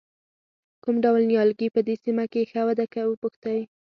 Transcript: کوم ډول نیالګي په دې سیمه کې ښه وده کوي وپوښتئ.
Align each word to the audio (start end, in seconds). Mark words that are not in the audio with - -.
کوم 0.83 0.95
ډول 1.05 1.21
نیالګي 1.31 1.67
په 1.75 1.79
دې 1.87 1.95
سیمه 2.03 2.25
کې 2.31 2.41
ښه 2.51 2.61
وده 2.67 2.85
کوي 2.93 3.07
وپوښتئ. 3.09 3.59